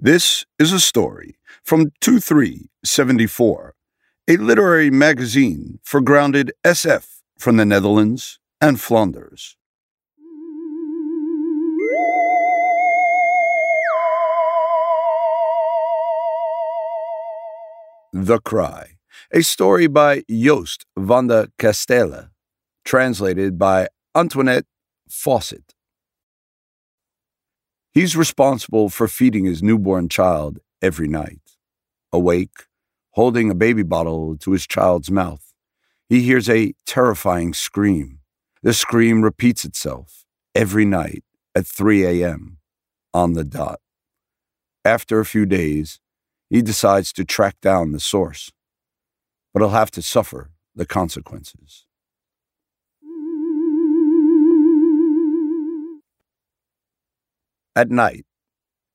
This 0.00 0.44
is 0.58 0.72
a 0.72 0.80
story 0.80 1.36
from 1.62 1.92
2374, 2.00 3.74
a 4.26 4.36
literary 4.36 4.90
magazine 4.90 5.78
for 5.84 6.00
grounded 6.00 6.52
SF 6.64 7.20
from 7.38 7.58
the 7.58 7.64
Netherlands 7.64 8.40
and 8.60 8.80
Flanders. 8.80 9.56
The 18.12 18.40
Cry, 18.40 18.96
a 19.32 19.42
story 19.42 19.86
by 19.86 20.24
Joost 20.28 20.86
Vandecasteele, 20.98 22.30
translated 22.84 23.58
by 23.58 23.88
Antoinette 24.16 24.66
Fawcett. 25.08 25.73
He's 27.94 28.16
responsible 28.16 28.88
for 28.88 29.06
feeding 29.06 29.44
his 29.44 29.62
newborn 29.62 30.08
child 30.08 30.58
every 30.82 31.06
night. 31.06 31.52
Awake, 32.12 32.66
holding 33.12 33.52
a 33.52 33.54
baby 33.54 33.84
bottle 33.84 34.36
to 34.38 34.50
his 34.50 34.66
child's 34.66 35.12
mouth, 35.12 35.54
he 36.08 36.22
hears 36.22 36.50
a 36.50 36.74
terrifying 36.86 37.54
scream. 37.54 38.18
The 38.64 38.74
scream 38.74 39.22
repeats 39.22 39.64
itself 39.64 40.24
every 40.56 40.84
night 40.84 41.22
at 41.54 41.68
3 41.68 42.04
a.m. 42.04 42.58
on 43.12 43.34
the 43.34 43.44
dot. 43.44 43.78
After 44.84 45.20
a 45.20 45.24
few 45.24 45.46
days, 45.46 46.00
he 46.50 46.62
decides 46.62 47.12
to 47.12 47.24
track 47.24 47.60
down 47.60 47.92
the 47.92 48.00
source, 48.00 48.50
but 49.52 49.60
he'll 49.60 49.70
have 49.70 49.92
to 49.92 50.02
suffer 50.02 50.50
the 50.74 50.84
consequences. 50.84 51.86
At 57.76 57.90
night, 57.90 58.24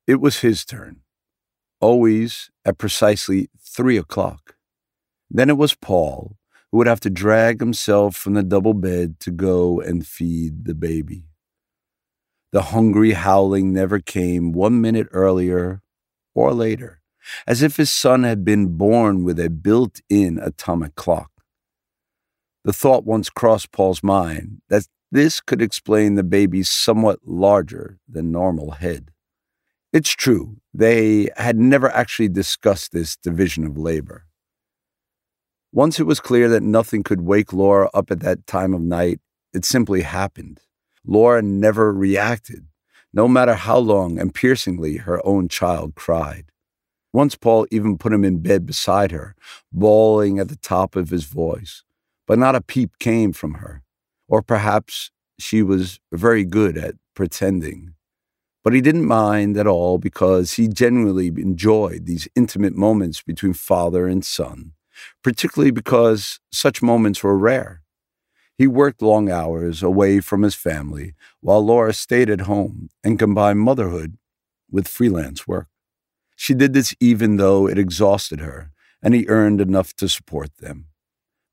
it 0.07 0.21
was 0.21 0.39
his 0.39 0.63
turn, 0.63 1.01
always 1.81 2.49
at 2.63 2.77
precisely 2.77 3.49
three 3.59 3.97
o'clock. 3.97 4.55
Then 5.29 5.49
it 5.49 5.57
was 5.57 5.75
Paul 5.75 6.37
who 6.71 6.77
would 6.77 6.87
have 6.87 7.01
to 7.01 7.09
drag 7.09 7.59
himself 7.59 8.15
from 8.15 8.35
the 8.35 8.43
double 8.43 8.73
bed 8.73 9.19
to 9.21 9.31
go 9.31 9.81
and 9.81 10.07
feed 10.07 10.65
the 10.65 10.75
baby. 10.75 11.25
The 12.51 12.63
hungry 12.63 13.11
howling 13.11 13.73
never 13.73 13.99
came 13.99 14.53
one 14.53 14.79
minute 14.79 15.07
earlier 15.11 15.81
or 16.33 16.53
later, 16.53 17.01
as 17.45 17.61
if 17.61 17.77
his 17.77 17.91
son 17.91 18.23
had 18.23 18.45
been 18.45 18.77
born 18.77 19.23
with 19.23 19.39
a 19.39 19.49
built 19.49 19.99
in 20.09 20.39
atomic 20.39 20.95
clock. 20.95 21.31
The 22.63 22.73
thought 22.73 23.03
once 23.03 23.29
crossed 23.29 23.71
Paul's 23.71 24.03
mind 24.03 24.61
that 24.69 24.87
this 25.11 25.41
could 25.41 25.61
explain 25.61 26.15
the 26.15 26.23
baby's 26.23 26.69
somewhat 26.69 27.19
larger 27.25 27.97
than 28.07 28.31
normal 28.31 28.71
head. 28.71 29.11
It's 29.91 30.11
true, 30.11 30.57
they 30.73 31.29
had 31.35 31.57
never 31.57 31.89
actually 31.89 32.29
discussed 32.29 32.91
this 32.91 33.15
division 33.15 33.65
of 33.65 33.77
labor. 33.77 34.25
Once 35.71 35.99
it 35.99 36.03
was 36.03 36.19
clear 36.19 36.47
that 36.49 36.63
nothing 36.63 37.03
could 37.03 37.21
wake 37.21 37.53
Laura 37.53 37.89
up 37.93 38.11
at 38.11 38.19
that 38.19 38.45
time 38.45 38.73
of 38.73 38.81
night, 38.81 39.19
it 39.53 39.65
simply 39.65 40.01
happened. 40.01 40.59
Laura 41.05 41.41
never 41.41 41.91
reacted, 41.91 42.67
no 43.13 43.27
matter 43.27 43.55
how 43.55 43.77
long 43.77 44.19
and 44.19 44.33
piercingly 44.33 44.97
her 44.97 45.25
own 45.25 45.47
child 45.47 45.95
cried. 45.95 46.51
Once 47.11 47.35
Paul 47.35 47.65
even 47.71 47.97
put 47.97 48.13
him 48.13 48.23
in 48.23 48.39
bed 48.39 48.67
beside 48.67 49.11
her, 49.11 49.35
bawling 49.71 50.37
at 50.37 50.49
the 50.49 50.55
top 50.55 50.95
of 50.95 51.09
his 51.09 51.23
voice, 51.23 51.83
but 52.27 52.37
not 52.37 52.55
a 52.55 52.61
peep 52.61 52.99
came 52.99 53.33
from 53.33 53.55
her. 53.55 53.81
Or 54.29 54.41
perhaps 54.41 55.11
she 55.39 55.61
was 55.61 55.99
very 56.13 56.45
good 56.45 56.77
at 56.77 56.95
pretending. 57.15 57.95
But 58.63 58.73
he 58.73 58.81
didn't 58.81 59.05
mind 59.05 59.57
at 59.57 59.67
all 59.67 59.97
because 59.97 60.53
he 60.53 60.67
genuinely 60.67 61.27
enjoyed 61.27 62.05
these 62.05 62.27
intimate 62.35 62.75
moments 62.75 63.21
between 63.21 63.53
father 63.53 64.07
and 64.07 64.23
son, 64.23 64.73
particularly 65.23 65.71
because 65.71 66.39
such 66.51 66.81
moments 66.81 67.23
were 67.23 67.37
rare. 67.37 67.81
He 68.57 68.67
worked 68.67 69.01
long 69.01 69.31
hours 69.31 69.81
away 69.81 70.19
from 70.19 70.43
his 70.43 70.53
family 70.55 71.15
while 71.39 71.65
Laura 71.65 71.93
stayed 71.93 72.29
at 72.29 72.41
home 72.41 72.89
and 73.03 73.17
combined 73.17 73.59
motherhood 73.59 74.17
with 74.69 74.87
freelance 74.87 75.47
work. 75.47 75.67
She 76.35 76.53
did 76.53 76.73
this 76.73 76.93
even 76.99 77.37
though 77.37 77.67
it 77.67 77.79
exhausted 77.79 78.41
her, 78.41 78.71
and 79.01 79.15
he 79.15 79.27
earned 79.27 79.61
enough 79.61 79.93
to 79.95 80.09
support 80.09 80.57
them. 80.57 80.87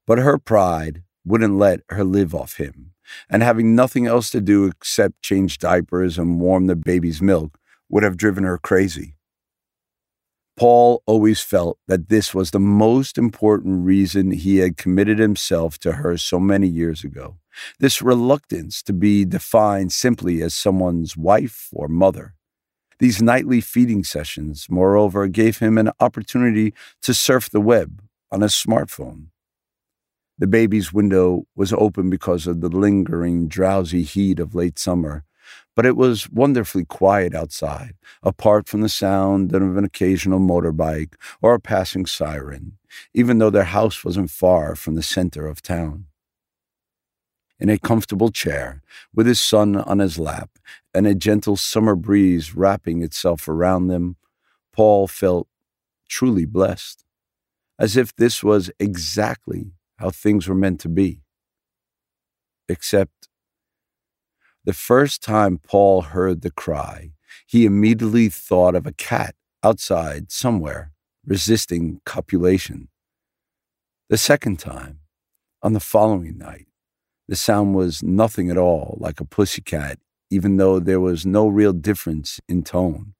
But 0.06 0.18
her 0.18 0.38
pride 0.38 1.02
wouldn't 1.26 1.58
let 1.58 1.80
her 1.90 2.04
live 2.04 2.34
off 2.34 2.56
him, 2.56 2.92
and 3.28 3.42
having 3.42 3.74
nothing 3.74 4.06
else 4.06 4.30
to 4.30 4.40
do 4.40 4.64
except 4.66 5.22
change 5.22 5.58
diapers 5.58 6.16
and 6.16 6.40
warm 6.40 6.66
the 6.66 6.76
baby's 6.76 7.20
milk 7.20 7.58
would 7.90 8.02
have 8.02 8.16
driven 8.16 8.44
her 8.44 8.58
crazy. 8.58 9.16
Paul 10.56 11.02
always 11.04 11.42
felt 11.42 11.78
that 11.86 12.08
this 12.08 12.34
was 12.34 12.50
the 12.50 12.58
most 12.58 13.18
important 13.18 13.84
reason 13.84 14.30
he 14.30 14.56
had 14.56 14.78
committed 14.78 15.18
himself 15.18 15.78
to 15.80 15.92
her 15.92 16.16
so 16.16 16.40
many 16.40 16.66
years 16.66 17.04
ago. 17.04 17.36
This 17.78 18.00
reluctance 18.00 18.82
to 18.84 18.94
be 18.94 19.26
defined 19.26 19.92
simply 19.92 20.40
as 20.40 20.54
someone's 20.54 21.14
wife 21.16 21.68
or 21.72 21.88
mother. 21.88 22.34
These 22.98 23.20
nightly 23.20 23.60
feeding 23.60 24.02
sessions, 24.02 24.68
moreover, 24.70 25.26
gave 25.26 25.58
him 25.58 25.76
an 25.76 25.90
opportunity 26.00 26.72
to 27.02 27.12
surf 27.12 27.50
the 27.50 27.60
web 27.60 28.02
on 28.32 28.40
his 28.40 28.52
smartphone. 28.52 29.26
The 30.38 30.46
baby's 30.46 30.92
window 30.92 31.46
was 31.54 31.72
open 31.72 32.10
because 32.10 32.46
of 32.46 32.60
the 32.60 32.68
lingering, 32.68 33.48
drowsy 33.48 34.02
heat 34.02 34.38
of 34.38 34.54
late 34.54 34.78
summer, 34.78 35.24
but 35.74 35.86
it 35.86 35.96
was 35.96 36.28
wonderfully 36.28 36.84
quiet 36.84 37.34
outside, 37.34 37.94
apart 38.22 38.68
from 38.68 38.82
the 38.82 38.90
sound 38.90 39.54
of 39.54 39.76
an 39.76 39.84
occasional 39.84 40.38
motorbike 40.38 41.14
or 41.40 41.54
a 41.54 41.60
passing 41.60 42.04
siren, 42.04 42.76
even 43.14 43.38
though 43.38 43.48
their 43.48 43.64
house 43.64 44.04
wasn't 44.04 44.30
far 44.30 44.76
from 44.76 44.94
the 44.94 45.02
center 45.02 45.46
of 45.46 45.62
town. 45.62 46.06
In 47.58 47.70
a 47.70 47.78
comfortable 47.78 48.30
chair, 48.30 48.82
with 49.14 49.26
his 49.26 49.40
son 49.40 49.76
on 49.76 50.00
his 50.00 50.18
lap 50.18 50.50
and 50.92 51.06
a 51.06 51.14
gentle 51.14 51.56
summer 51.56 51.96
breeze 51.96 52.54
wrapping 52.54 53.02
itself 53.02 53.48
around 53.48 53.86
them, 53.86 54.16
Paul 54.72 55.08
felt 55.08 55.48
truly 56.08 56.44
blessed, 56.44 57.04
as 57.78 57.96
if 57.96 58.14
this 58.14 58.44
was 58.44 58.70
exactly 58.78 59.72
how 59.98 60.10
things 60.10 60.48
were 60.48 60.54
meant 60.54 60.80
to 60.80 60.88
be. 60.88 61.22
Except 62.68 63.28
the 64.64 64.72
first 64.72 65.22
time 65.22 65.58
Paul 65.58 66.02
heard 66.02 66.42
the 66.42 66.50
cry, 66.50 67.12
he 67.46 67.64
immediately 67.64 68.28
thought 68.28 68.74
of 68.74 68.86
a 68.86 68.92
cat 68.92 69.34
outside 69.62 70.30
somewhere 70.32 70.92
resisting 71.24 72.00
copulation. 72.04 72.88
The 74.08 74.18
second 74.18 74.58
time, 74.58 75.00
on 75.62 75.72
the 75.72 75.80
following 75.80 76.38
night, 76.38 76.66
the 77.28 77.34
sound 77.36 77.74
was 77.74 78.02
nothing 78.02 78.50
at 78.50 78.56
all 78.56 78.96
like 79.00 79.20
a 79.20 79.24
pussycat, 79.24 79.98
even 80.30 80.56
though 80.56 80.78
there 80.78 81.00
was 81.00 81.26
no 81.26 81.48
real 81.48 81.72
difference 81.72 82.40
in 82.48 82.62
tone. 82.62 83.14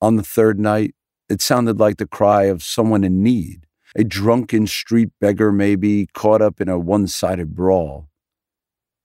On 0.00 0.16
the 0.16 0.24
third 0.24 0.58
night, 0.58 0.94
it 1.28 1.40
sounded 1.40 1.78
like 1.78 1.98
the 1.98 2.06
cry 2.06 2.44
of 2.44 2.64
someone 2.64 3.04
in 3.04 3.22
need, 3.22 3.66
a 3.94 4.04
drunken 4.04 4.66
street 4.66 5.10
beggar, 5.20 5.52
maybe, 5.52 6.06
caught 6.14 6.42
up 6.42 6.60
in 6.60 6.68
a 6.68 6.78
one 6.78 7.06
sided 7.06 7.54
brawl. 7.54 8.08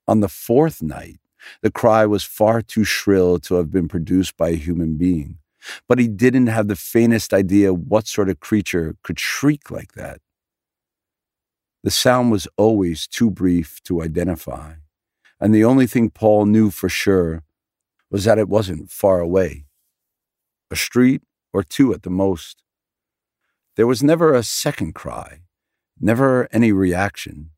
On 0.07 0.21
the 0.21 0.29
fourth 0.29 0.81
night, 0.81 1.19
the 1.61 1.71
cry 1.71 2.05
was 2.05 2.23
far 2.23 2.61
too 2.61 2.83
shrill 2.83 3.39
to 3.39 3.55
have 3.55 3.71
been 3.71 3.87
produced 3.87 4.37
by 4.37 4.49
a 4.49 4.55
human 4.55 4.97
being, 4.97 5.39
but 5.87 5.99
he 5.99 6.07
didn't 6.07 6.47
have 6.47 6.67
the 6.67 6.75
faintest 6.75 7.33
idea 7.33 7.73
what 7.73 8.07
sort 8.07 8.29
of 8.29 8.39
creature 8.39 8.95
could 9.03 9.19
shriek 9.19 9.69
like 9.69 9.93
that. 9.93 10.19
The 11.83 11.91
sound 11.91 12.31
was 12.31 12.47
always 12.57 13.07
too 13.07 13.29
brief 13.29 13.81
to 13.83 14.01
identify, 14.01 14.75
and 15.39 15.53
the 15.53 15.63
only 15.63 15.87
thing 15.87 16.09
Paul 16.09 16.45
knew 16.45 16.69
for 16.69 16.89
sure 16.89 17.43
was 18.09 18.23
that 18.23 18.39
it 18.39 18.49
wasn't 18.49 18.89
far 18.89 19.19
away. 19.19 19.65
A 20.71 20.75
street 20.75 21.21
or 21.53 21.63
two 21.63 21.93
at 21.93 22.03
the 22.03 22.09
most. 22.09 22.63
There 23.77 23.85
was 23.85 24.01
never 24.01 24.33
a 24.33 24.41
second 24.41 24.95
cry, 24.95 25.41
never 25.99 26.47
any 26.51 26.71
reaction, 26.71 27.51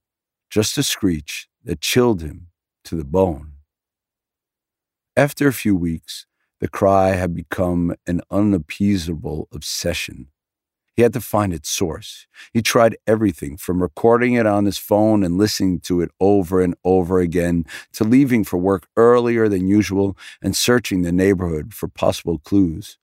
just 0.49 0.77
a 0.77 0.83
screech 0.83 1.47
that 1.63 1.79
chilled 1.79 2.21
him 2.21 2.47
to 2.83 2.97
the 2.97 3.05
bone. 3.05 3.53
After 5.15 5.47
a 5.47 5.53
few 5.53 5.77
weeks, 5.77 6.25
the 6.59 6.67
cry 6.67 7.11
had 7.11 7.33
become 7.33 7.95
an 8.05 8.19
unappeasable 8.29 9.47
obsession. 9.53 10.27
He 10.93 11.03
had 11.03 11.13
to 11.13 11.21
find 11.21 11.53
its 11.53 11.69
source. 11.69 12.27
He 12.51 12.61
tried 12.61 12.97
everything 13.07 13.55
from 13.55 13.81
recording 13.81 14.33
it 14.33 14.45
on 14.45 14.65
his 14.65 14.77
phone 14.77 15.23
and 15.23 15.37
listening 15.37 15.79
to 15.81 16.01
it 16.01 16.11
over 16.19 16.59
and 16.59 16.75
over 16.83 17.19
again 17.19 17.63
to 17.93 18.03
leaving 18.03 18.43
for 18.43 18.57
work 18.57 18.89
earlier 18.97 19.47
than 19.47 19.69
usual 19.69 20.17
and 20.41 20.53
searching 20.53 21.01
the 21.01 21.13
neighborhood 21.13 21.73
for 21.73 21.87
possible 21.87 22.39
clues. 22.39 22.97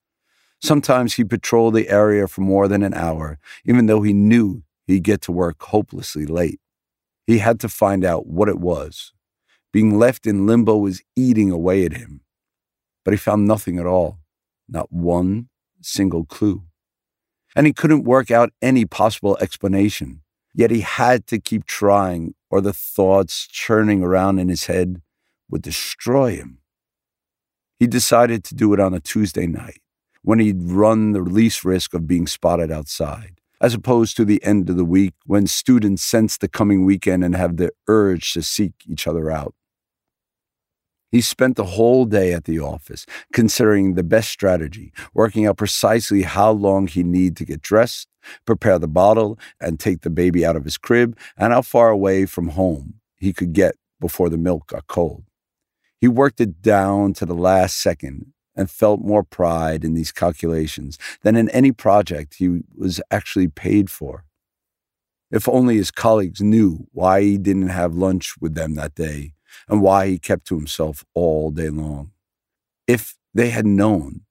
Sometimes 0.66 1.14
he 1.14 1.22
patrolled 1.22 1.74
the 1.74 1.88
area 1.88 2.26
for 2.26 2.40
more 2.40 2.66
than 2.66 2.82
an 2.82 2.92
hour, 2.92 3.38
even 3.64 3.86
though 3.86 4.02
he 4.02 4.12
knew 4.12 4.64
he'd 4.88 5.04
get 5.04 5.20
to 5.22 5.30
work 5.30 5.62
hopelessly 5.62 6.26
late. 6.26 6.58
He 7.24 7.38
had 7.38 7.60
to 7.60 7.68
find 7.68 8.04
out 8.04 8.26
what 8.26 8.48
it 8.48 8.58
was. 8.58 9.12
Being 9.72 9.96
left 9.96 10.26
in 10.26 10.44
limbo 10.44 10.76
was 10.76 11.02
eating 11.14 11.52
away 11.52 11.84
at 11.84 11.92
him. 11.92 12.22
But 13.04 13.12
he 13.12 13.18
found 13.18 13.46
nothing 13.46 13.78
at 13.78 13.86
all, 13.86 14.18
not 14.68 14.90
one 14.90 15.50
single 15.82 16.24
clue. 16.24 16.64
And 17.54 17.68
he 17.68 17.72
couldn't 17.72 18.02
work 18.02 18.32
out 18.32 18.52
any 18.60 18.84
possible 18.84 19.38
explanation. 19.40 20.22
Yet 20.52 20.72
he 20.72 20.80
had 20.80 21.28
to 21.28 21.38
keep 21.38 21.64
trying, 21.64 22.34
or 22.50 22.60
the 22.60 22.72
thoughts 22.72 23.46
churning 23.46 24.02
around 24.02 24.40
in 24.40 24.48
his 24.48 24.66
head 24.66 25.00
would 25.48 25.62
destroy 25.62 26.34
him. 26.34 26.58
He 27.78 27.86
decided 27.86 28.42
to 28.44 28.54
do 28.56 28.74
it 28.74 28.80
on 28.80 28.94
a 28.94 29.00
Tuesday 29.00 29.46
night, 29.46 29.80
when 30.26 30.40
he'd 30.40 30.60
run 30.60 31.12
the 31.12 31.20
least 31.20 31.64
risk 31.64 31.94
of 31.94 32.08
being 32.08 32.26
spotted 32.26 32.68
outside, 32.68 33.40
as 33.60 33.74
opposed 33.74 34.16
to 34.16 34.24
the 34.24 34.42
end 34.42 34.68
of 34.68 34.76
the 34.76 34.84
week 34.84 35.14
when 35.24 35.46
students 35.46 36.02
sense 36.02 36.36
the 36.36 36.48
coming 36.48 36.84
weekend 36.84 37.22
and 37.22 37.36
have 37.36 37.58
the 37.58 37.70
urge 37.86 38.32
to 38.32 38.42
seek 38.42 38.72
each 38.88 39.06
other 39.06 39.30
out. 39.30 39.54
He 41.12 41.20
spent 41.20 41.54
the 41.54 41.62
whole 41.62 42.06
day 42.06 42.32
at 42.32 42.42
the 42.42 42.58
office, 42.58 43.06
considering 43.32 43.94
the 43.94 44.02
best 44.02 44.28
strategy, 44.28 44.92
working 45.14 45.46
out 45.46 45.58
precisely 45.58 46.22
how 46.22 46.50
long 46.50 46.88
he'd 46.88 47.06
need 47.06 47.36
to 47.36 47.44
get 47.44 47.62
dressed, 47.62 48.08
prepare 48.44 48.80
the 48.80 48.88
bottle, 48.88 49.38
and 49.60 49.78
take 49.78 50.00
the 50.00 50.10
baby 50.10 50.44
out 50.44 50.56
of 50.56 50.64
his 50.64 50.76
crib, 50.76 51.16
and 51.36 51.52
how 51.52 51.62
far 51.62 51.90
away 51.90 52.26
from 52.26 52.48
home 52.48 52.94
he 53.16 53.32
could 53.32 53.52
get 53.52 53.76
before 54.00 54.28
the 54.28 54.36
milk 54.36 54.66
got 54.66 54.88
cold. 54.88 55.22
He 56.00 56.08
worked 56.08 56.40
it 56.40 56.62
down 56.62 57.12
to 57.14 57.24
the 57.24 57.32
last 57.32 57.80
second 57.80 58.32
and 58.56 58.70
felt 58.70 59.00
more 59.00 59.22
pride 59.22 59.84
in 59.84 59.94
these 59.94 60.12
calculations 60.12 60.98
than 61.22 61.36
in 61.36 61.48
any 61.50 61.72
project 61.72 62.36
he 62.38 62.62
was 62.76 63.00
actually 63.10 63.48
paid 63.48 63.90
for. 63.90 64.24
If 65.30 65.48
only 65.48 65.76
his 65.76 65.90
colleagues 65.90 66.40
knew 66.40 66.86
why 66.92 67.22
he 67.22 67.38
didn't 67.38 67.68
have 67.68 67.94
lunch 67.94 68.34
with 68.40 68.54
them 68.54 68.74
that 68.76 68.94
day 68.94 69.34
and 69.68 69.82
why 69.82 70.08
he 70.08 70.18
kept 70.18 70.46
to 70.46 70.56
himself 70.56 71.04
all 71.14 71.50
day 71.50 71.68
long. 71.68 72.12
If 72.86 73.16
they 73.34 73.50
had 73.50 73.66
known, 73.66 74.22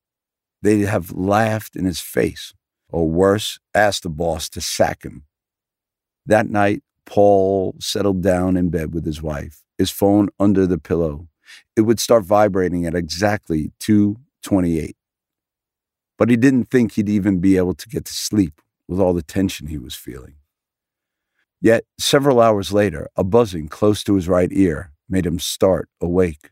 they'd 0.62 0.86
have 0.86 1.12
laughed 1.12 1.76
in 1.76 1.86
his 1.86 2.00
face, 2.00 2.54
or 2.90 3.10
worse, 3.10 3.60
asked 3.74 4.04
the 4.04 4.10
boss 4.10 4.50
to 4.50 4.62
sack 4.62 5.04
him. 5.04 5.26
That 6.26 6.50
night, 6.50 6.82
Paul 7.06 7.76
settled 7.80 8.22
down 8.22 8.58
in 8.58 8.70
bed 8.70 8.94
with 8.94 9.06
his 9.06 9.22
wife, 9.22 9.64
his 9.78 9.92
phone 9.92 10.30
under 10.40 10.66
the 10.66 10.80
pillow. 10.80 11.28
It 11.76 11.82
would 11.82 12.00
start 12.00 12.24
vibrating 12.24 12.86
at 12.86 12.96
exactly 12.96 13.72
2:28. 13.80 14.96
But 16.18 16.30
he 16.30 16.38
didn't 16.38 16.66
think 16.66 16.94
he'd 16.94 17.10
even 17.10 17.40
be 17.40 17.58
able 17.58 17.74
to 17.74 17.90
get 17.90 18.06
to 18.06 18.14
sleep 18.14 18.62
with 18.88 19.00
all 19.00 19.14
the 19.14 19.22
tension 19.22 19.68
he 19.68 19.78
was 19.78 19.96
feeling. 19.96 20.36
Yet, 21.62 21.86
several 21.98 22.40
hours 22.40 22.72
later, 22.72 23.08
a 23.16 23.24
buzzing 23.24 23.68
close 23.68 24.04
to 24.04 24.16
his 24.16 24.28
right 24.28 24.52
ear 24.52 24.92
made 25.10 25.26
him 25.26 25.40
start 25.40 25.90
awake. 26.00 26.52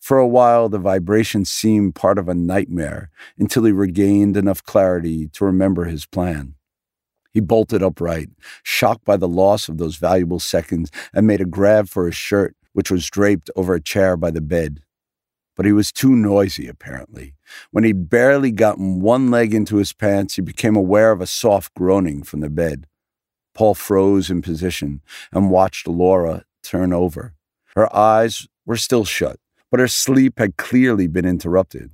For 0.00 0.18
a 0.18 0.26
while, 0.26 0.68
the 0.68 0.78
vibration 0.78 1.44
seemed 1.44 1.94
part 1.94 2.18
of 2.18 2.28
a 2.28 2.34
nightmare 2.34 3.10
until 3.38 3.64
he 3.64 3.72
regained 3.72 4.36
enough 4.36 4.62
clarity 4.64 5.28
to 5.28 5.44
remember 5.44 5.84
his 5.84 6.06
plan. 6.06 6.54
He 7.32 7.40
bolted 7.40 7.82
upright, 7.82 8.30
shocked 8.62 9.04
by 9.04 9.16
the 9.16 9.28
loss 9.28 9.68
of 9.68 9.78
those 9.78 9.96
valuable 9.96 10.40
seconds, 10.40 10.90
and 11.12 11.26
made 11.26 11.40
a 11.40 11.44
grab 11.44 11.88
for 11.88 12.06
his 12.06 12.16
shirt, 12.16 12.56
which 12.72 12.90
was 12.90 13.10
draped 13.10 13.50
over 13.56 13.74
a 13.74 13.80
chair 13.80 14.16
by 14.16 14.30
the 14.30 14.40
bed. 14.40 14.82
But 15.56 15.66
he 15.66 15.72
was 15.72 15.92
too 15.92 16.16
noisy, 16.16 16.68
apparently. 16.68 17.34
When 17.70 17.84
he'd 17.84 18.08
barely 18.08 18.50
gotten 18.50 19.00
one 19.00 19.30
leg 19.30 19.52
into 19.52 19.76
his 19.76 19.92
pants, 19.92 20.36
he 20.36 20.42
became 20.42 20.76
aware 20.76 21.12
of 21.12 21.20
a 21.20 21.26
soft 21.26 21.74
groaning 21.74 22.22
from 22.22 22.40
the 22.40 22.50
bed. 22.50 22.86
Paul 23.54 23.74
froze 23.74 24.30
in 24.30 24.42
position 24.42 25.02
and 25.32 25.50
watched 25.50 25.86
Laura 25.86 26.44
turn 26.62 26.92
over. 26.92 27.34
Her 27.74 27.94
eyes 27.94 28.48
were 28.64 28.76
still 28.76 29.04
shut, 29.04 29.38
but 29.70 29.80
her 29.80 29.88
sleep 29.88 30.38
had 30.38 30.56
clearly 30.56 31.06
been 31.06 31.26
interrupted. 31.26 31.90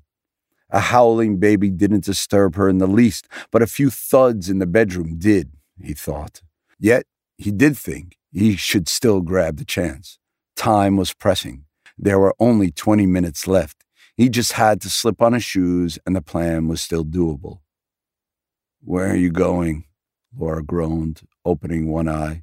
A 0.71 0.81
howling 0.81 1.39
baby 1.39 1.71
didn't 1.71 2.05
disturb 2.05 2.57
her 2.57 2.69
in 2.69 2.79
the 2.79 2.87
least, 2.87 3.29
but 3.51 3.63
a 3.63 3.67
few 3.67 3.91
thuds 3.91 4.51
in 4.51 4.59
the 4.59 4.67
bedroom 4.67 5.17
did, 5.19 5.53
he 5.81 5.95
thought. 5.95 6.43
Yet 6.79 7.07
he 7.39 7.53
did 7.53 7.77
think 7.77 8.17
he 8.33 8.57
should 8.57 8.89
still 8.89 9.21
grab 9.21 9.57
the 9.57 9.65
chance. 9.65 10.19
Time 10.57 10.97
was 10.97 11.13
pressing. 11.13 11.65
There 11.99 12.19
were 12.19 12.35
only 12.41 12.71
20 12.71 13.07
minutes 13.07 13.47
left. 13.47 13.85
He 14.17 14.29
just 14.29 14.53
had 14.53 14.81
to 14.81 14.91
slip 14.91 15.23
on 15.23 15.35
his 15.35 15.45
shoes, 15.45 15.99
and 16.07 16.17
the 16.17 16.23
plan 16.23 16.69
was 16.69 16.81
still 16.81 17.05
doable. 17.05 17.61
Where 18.83 19.11
are 19.11 19.17
you 19.17 19.31
going? 19.31 19.85
Laura 20.37 20.63
groaned, 20.63 21.23
opening 21.45 21.91
one 21.91 22.09
eye 22.09 22.43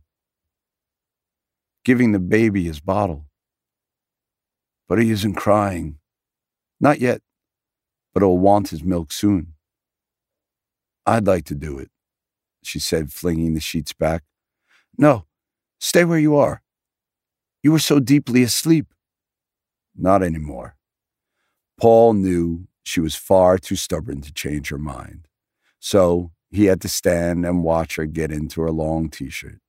giving 1.83 2.12
the 2.12 2.19
baby 2.19 2.63
his 2.63 2.80
bottle. 2.80 3.25
But 4.88 5.01
he 5.01 5.12
isn't 5.12 5.36
crying. 5.36 5.98
Not 6.80 7.00
yet, 7.00 7.21
but 8.13 8.21
he'll 8.21 8.38
want 8.38 8.69
his 8.69 8.83
milk 8.83 9.12
soon. 9.12 9.54
I'd 11.06 11.27
like 11.27 11.45
to 11.45 11.56
do 11.56 11.80
it, 11.80 11.89
she 12.63 12.80
said, 12.80 13.12
flinging 13.12 13.54
the 13.54 13.59
sheets 13.59 13.94
back. 13.94 14.24
No, 14.98 15.25
stay 15.80 16.06
where 16.06 16.19
you 16.19 16.36
are. 16.36 16.62
You 17.63 17.71
were 17.71 17.80
so 17.80 18.00
deeply 18.01 18.44
asleep. 18.44 18.94
Not 19.95 20.21
anymore. 20.21 20.75
Paul 21.80 22.13
knew 22.13 22.68
she 22.83 23.00
was 23.00 23.15
far 23.15 23.57
too 23.57 23.77
stubborn 23.77 24.21
to 24.21 24.33
change 24.33 24.69
her 24.69 24.77
mind. 24.77 25.30
So 25.80 26.31
he 26.51 26.65
had 26.65 26.81
to 26.81 26.89
stand 26.89 27.45
and 27.45 27.63
watch 27.63 27.95
her 27.95 28.06
get 28.06 28.31
into 28.31 28.62
her 28.62 28.71
long 28.71 29.10
t 29.10 29.30
shirt. 29.30 29.60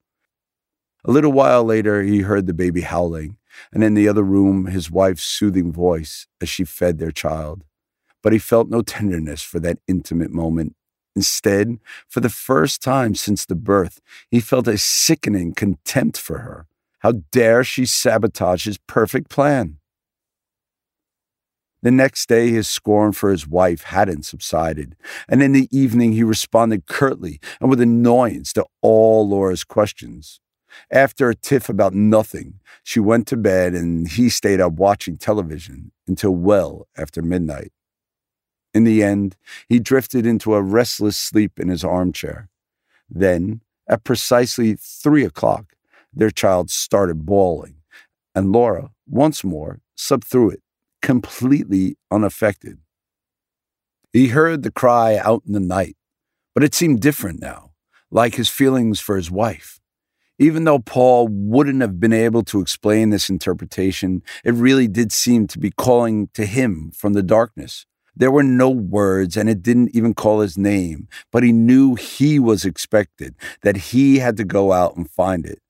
A 1.04 1.12
little 1.12 1.32
while 1.32 1.62
later, 1.62 2.02
he 2.02 2.20
heard 2.20 2.46
the 2.46 2.54
baby 2.54 2.80
howling, 2.80 3.36
and 3.72 3.84
in 3.84 3.94
the 3.94 4.08
other 4.08 4.22
room, 4.22 4.66
his 4.66 4.90
wife's 4.90 5.24
soothing 5.24 5.72
voice 5.72 6.26
as 6.40 6.48
she 6.48 6.64
fed 6.64 6.98
their 6.98 7.12
child. 7.12 7.62
But 8.22 8.32
he 8.32 8.38
felt 8.38 8.70
no 8.70 8.82
tenderness 8.82 9.42
for 9.42 9.60
that 9.60 9.78
intimate 9.86 10.30
moment. 10.30 10.74
Instead, 11.14 11.78
for 12.08 12.20
the 12.20 12.30
first 12.30 12.82
time 12.82 13.14
since 13.14 13.46
the 13.46 13.54
birth, 13.54 14.00
he 14.30 14.40
felt 14.40 14.66
a 14.66 14.78
sickening 14.78 15.52
contempt 15.52 16.18
for 16.18 16.38
her. 16.38 16.66
How 17.04 17.12
dare 17.32 17.62
she 17.64 17.84
sabotage 17.84 18.64
his 18.64 18.78
perfect 18.78 19.28
plan? 19.28 19.76
The 21.82 21.90
next 21.90 22.30
day, 22.30 22.48
his 22.48 22.66
scorn 22.66 23.12
for 23.12 23.30
his 23.30 23.46
wife 23.46 23.82
hadn't 23.82 24.24
subsided, 24.24 24.96
and 25.28 25.42
in 25.42 25.52
the 25.52 25.68
evening, 25.70 26.12
he 26.12 26.22
responded 26.22 26.86
curtly 26.86 27.40
and 27.60 27.68
with 27.68 27.82
annoyance 27.82 28.54
to 28.54 28.64
all 28.80 29.28
Laura's 29.28 29.64
questions. 29.64 30.40
After 30.90 31.28
a 31.28 31.34
tiff 31.34 31.68
about 31.68 31.92
nothing, 31.92 32.60
she 32.82 33.00
went 33.00 33.26
to 33.26 33.36
bed 33.36 33.74
and 33.74 34.08
he 34.08 34.30
stayed 34.30 34.62
up 34.62 34.72
watching 34.72 35.18
television 35.18 35.92
until 36.08 36.34
well 36.34 36.88
after 36.96 37.20
midnight. 37.20 37.72
In 38.72 38.84
the 38.84 39.02
end, 39.02 39.36
he 39.68 39.78
drifted 39.78 40.24
into 40.24 40.54
a 40.54 40.62
restless 40.62 41.18
sleep 41.18 41.60
in 41.60 41.68
his 41.68 41.84
armchair. 41.84 42.48
Then, 43.10 43.60
at 43.86 44.04
precisely 44.04 44.74
three 44.74 45.26
o'clock, 45.26 45.73
their 46.14 46.30
child 46.30 46.70
started 46.70 47.26
bawling, 47.26 47.76
and 48.34 48.52
Laura, 48.52 48.90
once 49.06 49.44
more, 49.44 49.80
slept 49.96 50.24
through 50.24 50.50
it, 50.50 50.62
completely 51.02 51.96
unaffected. 52.10 52.78
He 54.12 54.28
heard 54.28 54.62
the 54.62 54.70
cry 54.70 55.16
out 55.16 55.42
in 55.46 55.52
the 55.52 55.60
night, 55.60 55.96
but 56.54 56.64
it 56.64 56.74
seemed 56.74 57.00
different 57.00 57.40
now, 57.40 57.72
like 58.10 58.36
his 58.36 58.48
feelings 58.48 59.00
for 59.00 59.16
his 59.16 59.30
wife. 59.30 59.80
Even 60.38 60.64
though 60.64 60.80
Paul 60.80 61.28
wouldn't 61.28 61.80
have 61.80 62.00
been 62.00 62.12
able 62.12 62.42
to 62.44 62.60
explain 62.60 63.10
this 63.10 63.28
interpretation, 63.30 64.22
it 64.44 64.54
really 64.54 64.88
did 64.88 65.12
seem 65.12 65.46
to 65.48 65.58
be 65.58 65.70
calling 65.70 66.28
to 66.34 66.44
him 66.44 66.90
from 66.92 67.12
the 67.12 67.22
darkness. 67.22 67.86
There 68.16 68.30
were 68.30 68.44
no 68.44 68.70
words, 68.70 69.36
and 69.36 69.48
it 69.48 69.62
didn't 69.62 69.94
even 69.94 70.14
call 70.14 70.40
his 70.40 70.56
name, 70.56 71.08
but 71.32 71.42
he 71.42 71.52
knew 71.52 71.96
he 71.96 72.38
was 72.38 72.64
expected, 72.64 73.34
that 73.62 73.76
he 73.76 74.18
had 74.18 74.36
to 74.36 74.44
go 74.44 74.72
out 74.72 74.96
and 74.96 75.10
find 75.10 75.44
it. 75.44 75.60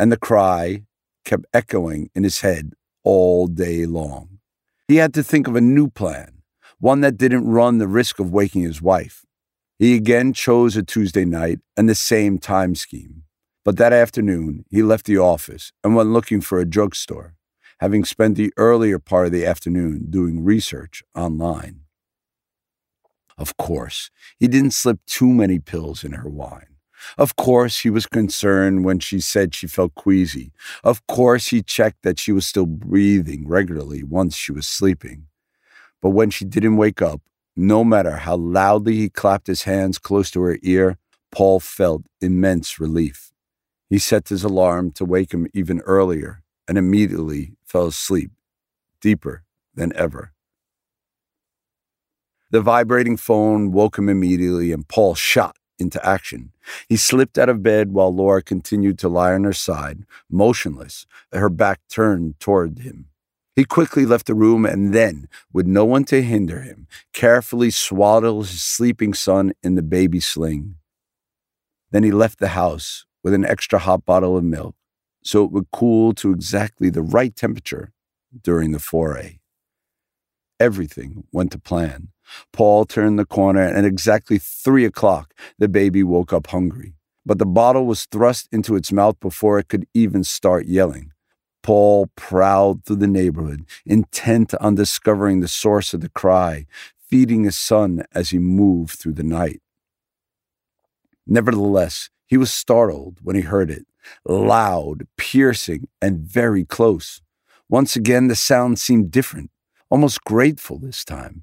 And 0.00 0.10
the 0.10 0.16
cry 0.16 0.84
kept 1.26 1.44
echoing 1.52 2.08
in 2.14 2.24
his 2.24 2.40
head 2.40 2.72
all 3.04 3.46
day 3.46 3.84
long. 3.84 4.38
He 4.88 4.96
had 4.96 5.12
to 5.12 5.22
think 5.22 5.46
of 5.46 5.54
a 5.54 5.60
new 5.60 5.90
plan, 5.90 6.40
one 6.78 7.02
that 7.02 7.18
didn't 7.18 7.46
run 7.46 7.76
the 7.76 7.86
risk 7.86 8.18
of 8.18 8.32
waking 8.32 8.62
his 8.62 8.80
wife. 8.80 9.26
He 9.78 9.94
again 9.94 10.32
chose 10.32 10.74
a 10.74 10.82
Tuesday 10.82 11.26
night 11.26 11.58
and 11.76 11.86
the 11.86 11.94
same 11.94 12.38
time 12.38 12.74
scheme. 12.74 13.24
But 13.62 13.76
that 13.76 13.92
afternoon, 13.92 14.64
he 14.70 14.82
left 14.82 15.04
the 15.04 15.18
office 15.18 15.70
and 15.84 15.94
went 15.94 16.08
looking 16.08 16.40
for 16.40 16.58
a 16.58 16.64
drugstore, 16.64 17.34
having 17.78 18.06
spent 18.06 18.36
the 18.36 18.54
earlier 18.56 18.98
part 18.98 19.26
of 19.26 19.32
the 19.32 19.44
afternoon 19.44 20.06
doing 20.08 20.42
research 20.42 21.02
online. 21.14 21.82
Of 23.36 23.58
course, 23.58 24.10
he 24.38 24.48
didn't 24.48 24.72
slip 24.72 25.00
too 25.06 25.28
many 25.28 25.58
pills 25.58 26.04
in 26.04 26.12
her 26.12 26.28
wine. 26.30 26.69
Of 27.18 27.36
course, 27.36 27.80
he 27.80 27.90
was 27.90 28.06
concerned 28.06 28.84
when 28.84 28.98
she 28.98 29.20
said 29.20 29.54
she 29.54 29.66
felt 29.66 29.94
queasy. 29.94 30.52
Of 30.84 31.06
course, 31.06 31.48
he 31.48 31.62
checked 31.62 32.02
that 32.02 32.18
she 32.18 32.32
was 32.32 32.46
still 32.46 32.66
breathing 32.66 33.48
regularly 33.48 34.02
once 34.02 34.36
she 34.36 34.52
was 34.52 34.66
sleeping. 34.66 35.26
But 36.02 36.10
when 36.10 36.30
she 36.30 36.44
didn't 36.44 36.76
wake 36.76 37.02
up, 37.02 37.20
no 37.56 37.84
matter 37.84 38.16
how 38.16 38.36
loudly 38.36 38.96
he 38.96 39.08
clapped 39.08 39.46
his 39.46 39.64
hands 39.64 39.98
close 39.98 40.30
to 40.30 40.40
her 40.42 40.58
ear, 40.62 40.96
Paul 41.30 41.60
felt 41.60 42.02
immense 42.20 42.80
relief. 42.80 43.32
He 43.88 43.98
set 43.98 44.28
his 44.28 44.44
alarm 44.44 44.92
to 44.92 45.04
wake 45.04 45.32
him 45.32 45.46
even 45.52 45.80
earlier 45.80 46.42
and 46.68 46.78
immediately 46.78 47.52
fell 47.66 47.88
asleep, 47.88 48.30
deeper 49.00 49.42
than 49.74 49.92
ever. 49.96 50.32
The 52.50 52.60
vibrating 52.60 53.16
phone 53.16 53.70
woke 53.70 53.98
him 53.98 54.08
immediately, 54.08 54.72
and 54.72 54.86
Paul 54.86 55.14
shot 55.14 55.56
into 55.80 56.04
action. 56.06 56.52
He 56.88 56.96
slipped 56.96 57.38
out 57.38 57.48
of 57.48 57.62
bed 57.62 57.92
while 57.92 58.14
Laura 58.14 58.42
continued 58.42 58.98
to 59.00 59.08
lie 59.08 59.32
on 59.32 59.44
her 59.44 59.52
side, 59.52 60.04
motionless, 60.30 61.06
her 61.32 61.48
back 61.48 61.80
turned 61.88 62.38
toward 62.40 62.80
him. 62.80 63.06
He 63.56 63.64
quickly 63.64 64.06
left 64.06 64.26
the 64.26 64.34
room 64.34 64.64
and 64.64 64.94
then, 64.94 65.28
with 65.52 65.66
no 65.66 65.84
one 65.84 66.04
to 66.04 66.22
hinder 66.22 66.60
him, 66.60 66.86
carefully 67.12 67.70
swaddled 67.70 68.46
his 68.46 68.62
sleeping 68.62 69.12
son 69.12 69.52
in 69.62 69.74
the 69.74 69.82
baby 69.82 70.20
sling. 70.20 70.76
Then 71.90 72.04
he 72.04 72.12
left 72.12 72.38
the 72.38 72.48
house 72.48 73.04
with 73.22 73.34
an 73.34 73.44
extra 73.44 73.80
hot 73.80 74.04
bottle 74.04 74.36
of 74.36 74.44
milk 74.44 74.76
so 75.22 75.44
it 75.44 75.52
would 75.52 75.70
cool 75.72 76.14
to 76.14 76.32
exactly 76.32 76.90
the 76.90 77.02
right 77.02 77.34
temperature 77.34 77.92
during 78.42 78.72
the 78.72 78.78
foray. 78.78 79.39
Everything 80.60 81.24
went 81.32 81.50
to 81.52 81.58
plan. 81.58 82.08
Paul 82.52 82.84
turned 82.84 83.18
the 83.18 83.24
corner, 83.24 83.62
and 83.62 83.78
at 83.78 83.84
exactly 83.86 84.38
three 84.38 84.84
o'clock, 84.84 85.34
the 85.58 85.68
baby 85.68 86.04
woke 86.04 86.32
up 86.32 86.48
hungry. 86.48 86.94
But 87.26 87.38
the 87.38 87.46
bottle 87.46 87.86
was 87.86 88.04
thrust 88.04 88.48
into 88.52 88.76
its 88.76 88.92
mouth 88.92 89.18
before 89.20 89.58
it 89.58 89.68
could 89.68 89.86
even 89.94 90.22
start 90.22 90.66
yelling. 90.66 91.12
Paul 91.62 92.10
prowled 92.14 92.84
through 92.84 92.96
the 92.96 93.06
neighborhood, 93.06 93.64
intent 93.84 94.54
on 94.60 94.74
discovering 94.74 95.40
the 95.40 95.48
source 95.48 95.92
of 95.92 96.02
the 96.02 96.08
cry, 96.08 96.66
feeding 97.08 97.44
his 97.44 97.56
son 97.56 98.04
as 98.14 98.30
he 98.30 98.38
moved 98.38 98.98
through 98.98 99.14
the 99.14 99.24
night. 99.24 99.60
Nevertheless, 101.26 102.10
he 102.26 102.36
was 102.36 102.52
startled 102.52 103.18
when 103.22 103.36
he 103.36 103.42
heard 103.42 103.70
it 103.70 103.86
loud, 104.24 105.06
piercing, 105.16 105.88
and 106.00 106.20
very 106.20 106.64
close. 106.64 107.20
Once 107.68 107.96
again, 107.96 108.28
the 108.28 108.34
sound 108.34 108.78
seemed 108.78 109.10
different, 109.10 109.50
almost 109.90 110.24
grateful 110.24 110.78
this 110.78 111.04
time. 111.04 111.42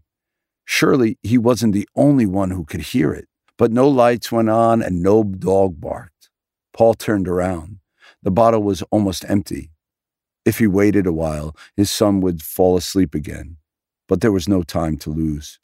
Surely 0.65 1.17
he 1.21 1.37
wasn't 1.37 1.73
the 1.73 1.87
only 1.95 2.25
one 2.25 2.51
who 2.51 2.65
could 2.65 2.81
hear 2.81 3.13
it, 3.13 3.27
but 3.57 3.71
no 3.71 3.87
lights 3.87 4.31
went 4.31 4.49
on 4.49 4.81
and 4.81 5.03
no 5.03 5.23
dog 5.23 5.79
barked. 5.79 6.29
Paul 6.73 6.93
turned 6.93 7.27
around. 7.27 7.79
The 8.23 8.31
bottle 8.31 8.63
was 8.63 8.81
almost 8.83 9.25
empty. 9.29 9.71
If 10.45 10.59
he 10.59 10.67
waited 10.67 11.05
a 11.05 11.13
while, 11.13 11.55
his 11.75 11.89
son 11.89 12.21
would 12.21 12.41
fall 12.41 12.77
asleep 12.77 13.13
again. 13.13 13.57
But 14.07 14.21
there 14.21 14.31
was 14.31 14.47
no 14.47 14.63
time 14.63 14.97
to 14.97 15.09
lose. 15.09 15.59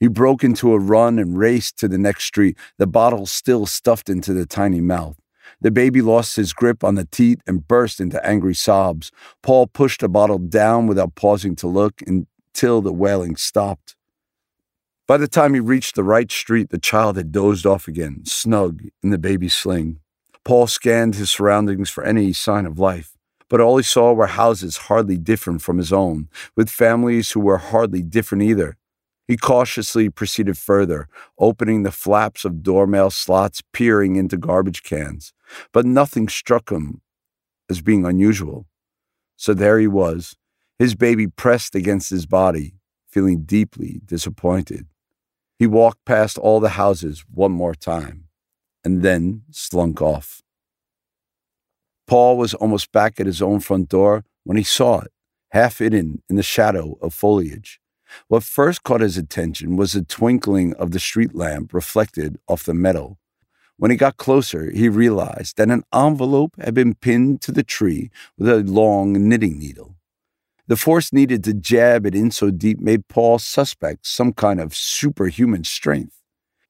He 0.00 0.08
broke 0.08 0.42
into 0.42 0.72
a 0.72 0.78
run 0.78 1.18
and 1.18 1.38
raced 1.38 1.78
to 1.78 1.88
the 1.88 1.98
next 1.98 2.24
street, 2.24 2.56
the 2.78 2.86
bottle 2.86 3.26
still 3.26 3.66
stuffed 3.66 4.08
into 4.08 4.32
the 4.32 4.46
tiny 4.46 4.80
mouth. 4.80 5.18
The 5.60 5.70
baby 5.70 6.02
lost 6.02 6.36
his 6.36 6.52
grip 6.52 6.84
on 6.84 6.94
the 6.94 7.04
teat 7.04 7.40
and 7.46 7.66
burst 7.66 8.00
into 8.00 8.24
angry 8.26 8.54
sobs. 8.54 9.10
Paul 9.42 9.66
pushed 9.66 10.00
the 10.00 10.08
bottle 10.08 10.38
down 10.38 10.86
without 10.86 11.14
pausing 11.14 11.56
to 11.56 11.66
look 11.66 12.02
until 12.06 12.80
the 12.80 12.92
wailing 12.92 13.36
stopped. 13.36 13.96
By 15.06 15.16
the 15.16 15.28
time 15.28 15.54
he 15.54 15.60
reached 15.60 15.96
the 15.96 16.04
right 16.04 16.30
street, 16.30 16.70
the 16.70 16.78
child 16.78 17.16
had 17.16 17.32
dozed 17.32 17.66
off 17.66 17.88
again, 17.88 18.22
snug 18.26 18.82
in 19.02 19.10
the 19.10 19.18
baby's 19.18 19.54
sling. 19.54 19.98
Paul 20.44 20.68
scanned 20.68 21.16
his 21.16 21.30
surroundings 21.30 21.90
for 21.90 22.04
any 22.04 22.32
sign 22.32 22.64
of 22.64 22.78
life, 22.78 23.16
but 23.48 23.60
all 23.60 23.76
he 23.76 23.82
saw 23.82 24.12
were 24.12 24.28
houses 24.28 24.76
hardly 24.76 25.18
different 25.18 25.62
from 25.62 25.78
his 25.78 25.92
own, 25.92 26.28
with 26.56 26.70
families 26.70 27.32
who 27.32 27.40
were 27.40 27.58
hardly 27.58 28.02
different 28.02 28.44
either. 28.44 28.76
He 29.30 29.36
cautiously 29.36 30.10
proceeded 30.10 30.58
further, 30.58 31.06
opening 31.38 31.84
the 31.84 31.92
flaps 31.92 32.44
of 32.44 32.64
doormail 32.64 33.12
slots, 33.12 33.62
peering 33.72 34.16
into 34.16 34.36
garbage 34.36 34.82
cans, 34.82 35.32
but 35.72 35.86
nothing 35.86 36.28
struck 36.28 36.72
him 36.72 37.00
as 37.70 37.80
being 37.80 38.04
unusual. 38.04 38.66
So 39.36 39.54
there 39.54 39.78
he 39.78 39.86
was, 39.86 40.34
his 40.80 40.96
baby 40.96 41.28
pressed 41.28 41.76
against 41.76 42.10
his 42.10 42.26
body, 42.26 42.74
feeling 43.08 43.42
deeply 43.42 44.00
disappointed. 44.04 44.88
He 45.60 45.66
walked 45.68 46.04
past 46.04 46.36
all 46.36 46.58
the 46.58 46.70
houses 46.70 47.24
one 47.32 47.52
more 47.52 47.76
time 47.76 48.24
and 48.82 49.02
then 49.02 49.42
slunk 49.52 50.02
off. 50.02 50.42
Paul 52.08 52.36
was 52.36 52.54
almost 52.54 52.90
back 52.90 53.20
at 53.20 53.26
his 53.26 53.40
own 53.40 53.60
front 53.60 53.90
door 53.90 54.24
when 54.42 54.56
he 54.56 54.64
saw 54.64 55.02
it, 55.02 55.12
half 55.50 55.78
hidden 55.78 56.20
in 56.28 56.34
the 56.34 56.42
shadow 56.42 56.98
of 57.00 57.14
foliage. 57.14 57.79
What 58.28 58.42
first 58.42 58.82
caught 58.82 59.00
his 59.00 59.16
attention 59.16 59.76
was 59.76 59.92
the 59.92 60.02
twinkling 60.02 60.74
of 60.74 60.90
the 60.90 61.00
street 61.00 61.34
lamp 61.34 61.72
reflected 61.72 62.38
off 62.48 62.64
the 62.64 62.74
metal. 62.74 63.18
When 63.76 63.90
he 63.90 63.96
got 63.96 64.18
closer, 64.18 64.70
he 64.70 64.88
realized 64.88 65.56
that 65.56 65.70
an 65.70 65.84
envelope 65.94 66.52
had 66.60 66.74
been 66.74 66.94
pinned 66.94 67.40
to 67.42 67.52
the 67.52 67.62
tree 67.62 68.10
with 68.36 68.48
a 68.48 68.58
long 68.58 69.28
knitting 69.28 69.58
needle. 69.58 69.96
The 70.66 70.76
force 70.76 71.12
needed 71.12 71.42
to 71.44 71.54
jab 71.54 72.06
it 72.06 72.14
in 72.14 72.30
so 72.30 72.50
deep 72.50 72.78
made 72.78 73.08
Paul 73.08 73.38
suspect 73.38 74.06
some 74.06 74.32
kind 74.32 74.60
of 74.60 74.76
superhuman 74.76 75.64
strength. 75.64 76.20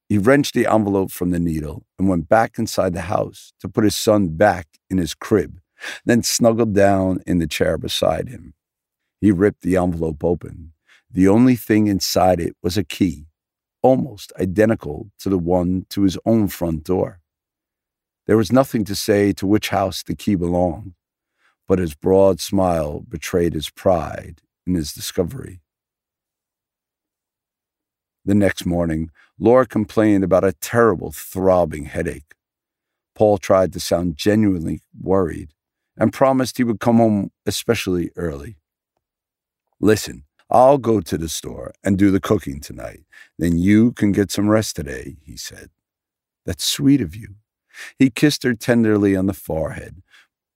He 0.09 0.17
wrenched 0.17 0.53
the 0.53 0.65
envelope 0.65 1.11
from 1.11 1.31
the 1.31 1.39
needle 1.39 1.85
and 1.99 2.09
went 2.09 2.27
back 2.27 2.57
inside 2.57 2.93
the 2.93 3.01
house 3.01 3.53
to 3.59 3.69
put 3.69 3.83
his 3.83 3.95
son 3.95 4.29
back 4.29 4.67
in 4.89 4.97
his 4.97 5.13
crib, 5.13 5.59
then 6.03 6.23
snuggled 6.23 6.73
down 6.73 7.21
in 7.27 7.39
the 7.39 7.47
chair 7.47 7.77
beside 7.77 8.29
him. 8.29 8.53
He 9.19 9.31
ripped 9.31 9.61
the 9.61 9.77
envelope 9.77 10.23
open. 10.23 10.73
The 11.11 11.27
only 11.27 11.55
thing 11.55 11.87
inside 11.87 12.39
it 12.39 12.55
was 12.63 12.77
a 12.77 12.83
key, 12.83 13.27
almost 13.81 14.31
identical 14.39 15.11
to 15.19 15.29
the 15.29 15.37
one 15.37 15.85
to 15.89 16.03
his 16.03 16.17
own 16.25 16.47
front 16.47 16.83
door. 16.83 17.19
There 18.27 18.37
was 18.37 18.51
nothing 18.51 18.85
to 18.85 18.95
say 18.95 19.33
to 19.33 19.47
which 19.47 19.69
house 19.69 20.03
the 20.03 20.15
key 20.15 20.35
belonged 20.35 20.93
but 21.71 21.79
his 21.79 21.95
broad 21.95 22.41
smile 22.41 22.99
betrayed 23.07 23.53
his 23.53 23.69
pride 23.69 24.41
in 24.67 24.75
his 24.75 24.91
discovery. 24.91 25.61
The 28.25 28.35
next 28.35 28.65
morning, 28.65 29.09
Laura 29.39 29.65
complained 29.65 30.25
about 30.25 30.43
a 30.43 30.51
terrible 30.51 31.13
throbbing 31.13 31.85
headache. 31.85 32.35
Paul 33.15 33.37
tried 33.37 33.71
to 33.71 33.79
sound 33.79 34.17
genuinely 34.17 34.81
worried 35.01 35.53
and 35.95 36.11
promised 36.11 36.57
he 36.57 36.65
would 36.65 36.81
come 36.81 36.97
home 36.97 37.31
especially 37.45 38.11
early. 38.17 38.57
Listen, 39.79 40.25
I'll 40.51 40.77
go 40.77 40.99
to 40.99 41.17
the 41.17 41.29
store 41.29 41.73
and 41.83 41.97
do 41.97 42.11
the 42.11 42.19
cooking 42.19 42.59
tonight. 42.59 43.05
Then 43.39 43.57
you 43.57 43.93
can 43.93 44.11
get 44.11 44.31
some 44.31 44.49
rest 44.49 44.75
today, 44.75 45.17
he 45.23 45.37
said. 45.37 45.69
That's 46.45 46.65
sweet 46.65 47.01
of 47.01 47.15
you. 47.15 47.35
He 47.97 48.09
kissed 48.09 48.43
her 48.43 48.53
tenderly 48.53 49.15
on 49.15 49.27
the 49.27 49.33
forehead, 49.33 50.01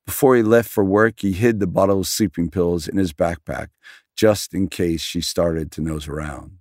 before 0.05 0.35
he 0.35 0.43
left 0.43 0.69
for 0.69 0.83
work, 0.83 1.21
he 1.21 1.31
hid 1.31 1.59
the 1.59 1.67
bottle 1.67 2.01
of 2.01 2.07
sleeping 2.07 2.49
pills 2.49 2.87
in 2.87 2.97
his 2.97 3.11
backpack 3.11 3.69
just 4.15 4.53
in 4.53 4.67
case 4.67 5.01
she 5.01 5.19
started 5.19 5.71
to 5.71 5.81
nose 5.81 6.07
around. 6.07 6.59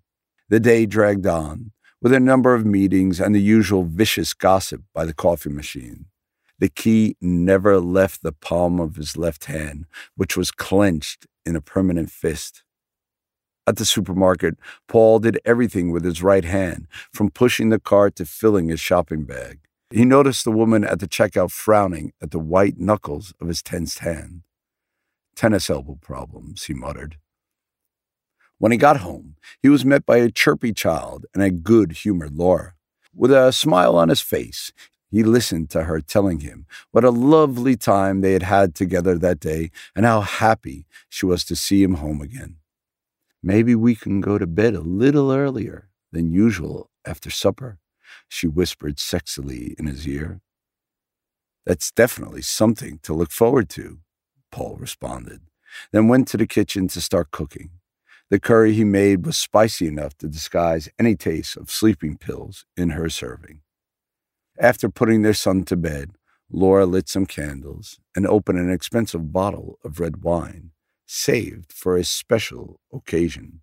The 0.49 0.61
day 0.61 0.87
dragged 0.87 1.27
on, 1.27 1.73
with 2.01 2.13
a 2.13 2.21
number 2.21 2.55
of 2.55 2.67
meetings 2.67 3.21
and 3.21 3.35
the 3.35 3.41
usual 3.41 3.85
vicious 3.85 4.35
gossip 4.35 4.83
by 4.93 5.05
the 5.05 5.15
coffee 5.15 5.51
machine. 5.51 6.07
The 6.59 6.69
key 6.69 7.17
never 7.21 7.81
left 7.81 8.23
the 8.23 8.33
palm 8.33 8.81
of 8.81 8.97
his 8.97 9.17
left 9.17 9.45
hand, 9.45 9.87
which 10.17 10.37
was 10.37 10.51
clenched 10.51 11.27
in 11.47 11.55
a 11.55 11.61
permanent 11.61 12.11
fist. 12.11 12.64
At 13.67 13.77
the 13.77 13.87
supermarket, 13.87 14.57
Paul 14.89 15.21
did 15.21 15.41
everything 15.45 15.91
with 15.91 16.05
his 16.05 16.23
right 16.23 16.45
hand, 16.45 16.87
from 17.13 17.31
pushing 17.31 17.71
the 17.71 17.81
cart 17.81 18.17
to 18.17 18.27
filling 18.27 18.69
his 18.69 18.81
shopping 18.81 19.25
bag. 19.25 19.61
He 19.91 20.05
noticed 20.05 20.45
the 20.45 20.51
woman 20.51 20.85
at 20.85 21.01
the 21.01 21.09
checkout 21.09 21.51
frowning 21.51 22.13
at 22.21 22.31
the 22.31 22.39
white 22.39 22.79
knuckles 22.79 23.33
of 23.41 23.49
his 23.49 23.63
tensed 23.63 24.01
hand. 24.01 24.43
Tennis 25.35 25.71
elbow 25.71 25.99
problems, 26.01 26.65
he 26.65 26.75
muttered. 26.75 27.17
When 28.59 28.73
he 28.73 28.79
got 28.79 28.99
home, 28.99 29.37
he 29.63 29.69
was 29.69 29.85
met 29.85 30.05
by 30.05 30.19
a 30.19 30.31
chirpy 30.31 30.73
child 30.73 31.27
and 31.35 31.43
a 31.43 31.51
good 31.51 31.93
humored 31.93 32.37
Laura. 32.37 32.75
With 33.15 33.33
a 33.33 33.53
smile 33.53 33.97
on 33.97 34.09
his 34.09 34.21
face, 34.21 34.73
he 35.11 35.23
listened 35.23 35.71
to 35.71 35.85
her 35.85 36.01
telling 36.01 36.41
him 36.41 36.67
what 36.91 37.05
a 37.05 37.11
lovely 37.11 37.77
time 37.77 38.21
they 38.21 38.33
had 38.33 38.43
had 38.43 38.75
together 38.75 39.17
that 39.19 39.41
day 39.41 39.71
and 39.95 40.05
how 40.05 40.21
happy 40.21 40.87
she 41.09 41.25
was 41.25 41.45
to 41.45 41.57
see 41.57 41.83
him 41.83 41.95
home 41.95 42.21
again. 42.21 42.57
Maybe 43.47 43.75
we 43.75 43.95
can 43.95 44.23
go 44.23 44.39
to 44.39 44.47
bed 44.47 44.75
a 44.75 44.81
little 44.81 45.31
earlier 45.31 45.91
than 46.11 46.33
usual 46.33 46.89
after 47.05 47.29
supper, 47.29 47.79
she 48.27 48.47
whispered 48.47 48.97
sexily 48.97 49.79
in 49.79 49.85
his 49.85 50.09
ear. 50.09 50.41
That's 51.67 51.91
definitely 51.91 52.41
something 52.41 53.01
to 53.03 53.13
look 53.13 53.31
forward 53.31 53.69
to, 53.71 53.99
Paul 54.51 54.77
responded, 54.77 55.43
then 55.93 56.09
went 56.09 56.27
to 56.29 56.39
the 56.39 56.47
kitchen 56.47 56.89
to 56.89 57.03
start 57.03 57.33
cooking. 57.33 57.69
The 58.31 58.41
curry 58.41 58.73
he 58.73 58.85
made 58.85 59.27
was 59.27 59.37
spicy 59.37 59.89
enough 59.89 60.17
to 60.19 60.27
disguise 60.27 60.89
any 60.99 61.15
taste 61.15 61.59
of 61.59 61.71
sleeping 61.71 62.17
pills 62.17 62.65
in 62.79 62.91
her 62.91 63.11
serving. 63.11 63.61
After 64.59 64.89
putting 64.89 65.21
their 65.21 65.35
son 65.35 65.65
to 65.65 65.77
bed, 65.77 66.13
Laura 66.51 66.87
lit 66.87 67.11
some 67.11 67.27
candles 67.27 68.01
and 68.17 68.27
opened 68.27 68.59
an 68.59 68.73
expensive 68.73 69.35
bottle 69.35 69.79
of 69.85 70.01
red 70.01 70.23
wine, 70.23 70.71
saved 71.07 71.73
for 71.73 71.97
a 71.97 72.05
special 72.05 72.81
occasion. 72.93 73.61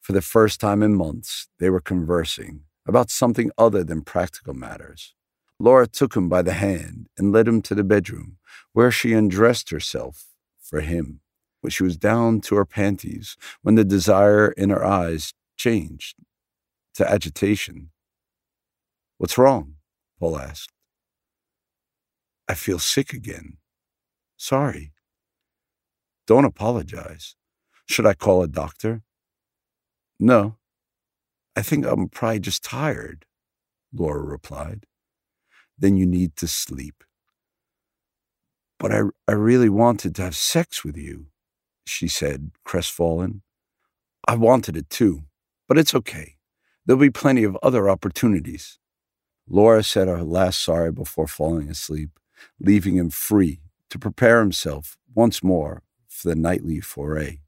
For 0.00 0.12
the 0.12 0.22
first 0.22 0.60
time 0.60 0.82
in 0.82 0.94
months, 0.94 1.48
they 1.58 1.70
were 1.70 1.80
conversing 1.80 2.62
about 2.86 3.10
something 3.10 3.50
other 3.58 3.84
than 3.84 4.02
practical 4.02 4.54
matters. 4.54 5.14
Laura 5.58 5.86
took 5.86 6.16
him 6.16 6.28
by 6.28 6.42
the 6.42 6.54
hand 6.54 7.08
and 7.18 7.32
led 7.32 7.46
him 7.46 7.60
to 7.62 7.74
the 7.74 7.84
bedroom, 7.84 8.38
where 8.72 8.90
she 8.90 9.12
undressed 9.12 9.70
herself 9.70 10.26
for 10.60 10.80
him. 10.80 11.20
When 11.60 11.70
she 11.70 11.82
was 11.82 11.98
down 11.98 12.40
to 12.42 12.54
her 12.54 12.64
panties, 12.64 13.36
when 13.60 13.74
the 13.74 13.84
desire 13.84 14.52
in 14.52 14.70
her 14.70 14.82
eyes 14.82 15.34
changed 15.58 16.16
to 16.94 17.08
agitation. 17.08 17.90
What's 19.18 19.36
wrong? 19.36 19.74
Paul 20.18 20.38
asked. 20.38 20.72
I 22.48 22.54
feel 22.54 22.78
sick 22.78 23.12
again. 23.12 23.58
Sorry. 24.38 24.92
Don't 26.26 26.44
apologize. 26.44 27.34
Should 27.86 28.06
I 28.06 28.14
call 28.14 28.42
a 28.42 28.48
doctor? 28.48 29.02
No. 30.18 30.56
I 31.56 31.62
think 31.62 31.84
I'm 31.84 32.08
probably 32.08 32.40
just 32.40 32.62
tired, 32.62 33.26
Laura 33.92 34.22
replied. 34.22 34.86
Then 35.76 35.96
you 35.96 36.06
need 36.06 36.36
to 36.36 36.46
sleep. 36.46 37.02
But 38.78 38.92
I, 38.92 39.00
I 39.26 39.32
really 39.32 39.68
wanted 39.68 40.14
to 40.14 40.22
have 40.22 40.36
sex 40.36 40.84
with 40.84 40.96
you, 40.96 41.26
she 41.84 42.06
said, 42.06 42.52
crestfallen. 42.64 43.42
I 44.28 44.36
wanted 44.36 44.76
it 44.76 44.88
too, 44.88 45.24
but 45.68 45.78
it's 45.78 45.94
okay. 45.94 46.36
There'll 46.86 47.00
be 47.00 47.10
plenty 47.10 47.44
of 47.44 47.58
other 47.62 47.90
opportunities. 47.90 48.78
Laura 49.48 49.82
said 49.82 50.06
her 50.06 50.22
last 50.22 50.62
sorry 50.62 50.92
before 50.92 51.26
falling 51.26 51.68
asleep, 51.68 52.10
leaving 52.60 52.96
him 52.96 53.10
free 53.10 53.60
to 53.90 53.98
prepare 53.98 54.40
himself 54.40 54.96
once 55.14 55.42
more 55.42 55.82
for 56.20 56.28
the 56.28 56.36
nightly 56.36 56.80
foray. 56.80 57.40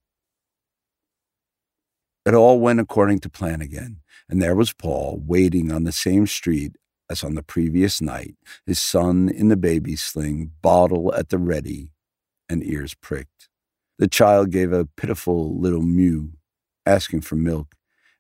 It 2.25 2.35
all 2.35 2.61
went 2.61 2.81
according 2.81 3.21
to 3.21 3.29
plan 3.29 3.61
again, 3.61 4.01
and 4.29 4.41
there 4.41 4.55
was 4.55 4.73
Paul 4.73 5.23
waiting 5.25 5.71
on 5.71 5.85
the 5.85 5.93
same 5.93 6.27
street 6.27 6.77
as 7.11 7.23
on 7.23 7.35
the 7.35 7.43
previous 7.43 8.01
night, 8.01 8.35
his 8.65 8.79
son 8.79 9.29
in 9.29 9.49
the 9.49 9.57
baby 9.57 9.97
sling, 9.97 10.53
bottle 10.63 11.15
at 11.15 11.29
the 11.29 11.39
ready, 11.39 11.91
and 12.49 12.65
ears 12.65 12.95
pricked. 12.95 13.49
The 13.99 14.09
child 14.09 14.51
gave 14.51 14.73
a 14.73 14.87
pitiful 14.87 15.59
little 15.61 15.83
mew, 15.83 16.33
asking 16.87 17.21
for 17.21 17.37
milk, 17.37 17.75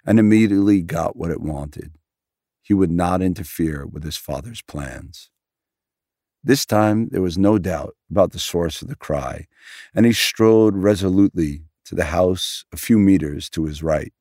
and 0.05 0.19
immediately 0.19 0.83
got 0.83 1.17
what 1.17 1.31
it 1.31 1.41
wanted. 1.41 1.93
He 2.61 2.75
would 2.75 2.91
not 2.91 3.23
interfere 3.23 3.87
with 3.87 4.05
his 4.05 4.17
father's 4.17 4.63
plans. 4.63 5.32
This 6.45 6.67
time 6.67 7.09
there 7.11 7.23
was 7.23 7.39
no 7.39 7.59
doubt 7.59 7.95
about 8.11 8.33
the 8.33 8.39
source 8.39 8.83
of 8.83 8.89
the 8.89 8.97
cry, 8.97 9.47
and 9.95 10.05
he 10.05 10.13
strode 10.13 10.77
resolutely 10.77 11.63
to 11.85 11.95
the 11.95 12.07
house 12.07 12.65
a 12.73 12.77
few 12.77 12.99
meters 12.99 13.49
to 13.51 13.67
his 13.67 13.83
right. 13.83 14.13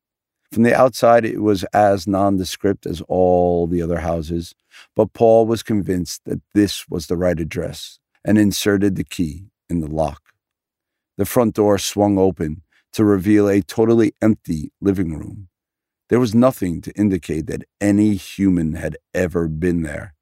From 0.52 0.62
the 0.62 0.74
outside, 0.74 1.24
it 1.24 1.42
was 1.42 1.64
as 1.72 2.06
nondescript 2.06 2.86
as 2.86 3.00
all 3.08 3.66
the 3.66 3.82
other 3.82 4.00
houses, 4.00 4.54
but 4.94 5.14
Paul 5.14 5.46
was 5.46 5.62
convinced 5.62 6.24
that 6.26 6.42
this 6.54 6.88
was 6.88 7.06
the 7.06 7.16
right 7.16 7.40
address 7.40 7.98
and 8.24 8.38
inserted 8.38 8.94
the 8.94 9.04
key 9.04 9.46
in 9.68 9.80
the 9.80 9.88
lock. 9.88 10.20
The 11.16 11.24
front 11.24 11.54
door 11.54 11.78
swung 11.78 12.18
open 12.18 12.62
to 12.92 13.04
reveal 13.04 13.48
a 13.48 13.62
totally 13.62 14.12
empty 14.20 14.70
living 14.80 15.16
room. 15.18 15.48
There 16.08 16.20
was 16.20 16.34
nothing 16.34 16.82
to 16.82 16.92
indicate 16.92 17.46
that 17.46 17.64
any 17.80 18.14
human 18.14 18.74
had 18.74 18.96
ever 19.14 19.48
been 19.48 19.82
there. 19.82 20.14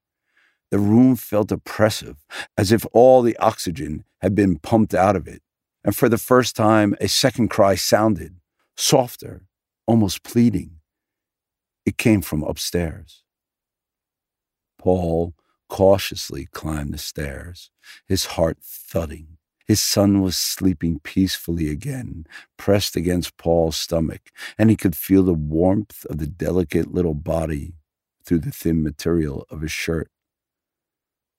The 0.71 0.79
room 0.79 1.17
felt 1.17 1.50
oppressive, 1.53 2.17
as 2.57 2.73
if 2.73 2.87
all 2.93 3.23
the 3.23 3.37
oxygen 3.39 4.05
had 4.21 4.35
been 4.35 4.59
pumped 4.59 4.95
out 4.95 5.17
of 5.17 5.27
it 5.27 5.43
and 5.85 5.97
for 5.97 6.09
the 6.09 6.19
first 6.19 6.57
time, 6.57 6.95
a 7.00 7.09
second 7.09 7.49
cry 7.49 7.75
sounded, 7.75 8.37
softer, 8.77 9.47
almost 9.87 10.23
pleading. 10.23 10.77
It 11.87 11.97
came 11.97 12.21
from 12.21 12.43
upstairs. 12.43 13.23
Paul 14.79 15.35
cautiously 15.69 16.49
climbed 16.53 16.93
the 16.93 16.99
stairs, 16.99 17.71
his 18.07 18.27
heart 18.27 18.59
thudding. 18.62 19.39
His 19.67 19.81
son 19.81 20.21
was 20.21 20.37
sleeping 20.37 20.99
peacefully 21.00 21.71
again, 21.71 22.27
pressed 22.57 22.97
against 22.97 23.37
Paul's 23.37 23.77
stomach, 23.77 24.31
and 24.59 24.69
he 24.69 24.77
could 24.77 24.97
feel 24.97 25.23
the 25.23 25.33
warmth 25.33 26.05
of 26.07 26.19
the 26.19 26.27
delicate 26.27 26.93
little 26.93 27.15
body 27.15 27.75
through 28.25 28.41
the 28.41 28.50
thin 28.50 28.83
material 28.83 29.47
of 29.49 29.61
his 29.61 29.73
shirt. 29.73 30.11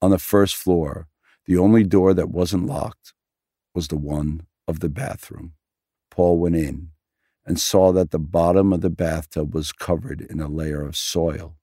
On 0.02 0.10
the 0.10 0.18
first 0.18 0.56
floor, 0.56 1.08
the 1.46 1.56
only 1.56 1.84
door 1.84 2.12
that 2.12 2.30
wasn't 2.30 2.66
locked 2.66 3.14
was 3.74 3.88
the 3.88 3.96
one 3.96 4.46
of 4.68 4.80
the 4.80 4.90
bathroom. 4.90 5.54
Paul 6.10 6.38
went 6.38 6.56
in 6.56 6.90
and 7.46 7.60
saw 7.60 7.92
that 7.92 8.10
the 8.10 8.18
bottom 8.18 8.72
of 8.72 8.80
the 8.80 8.90
bathtub 8.90 9.54
was 9.54 9.72
covered 9.72 10.20
in 10.20 10.40
a 10.40 10.48
layer 10.48 10.84
of 10.84 10.96
soil. 10.96 11.56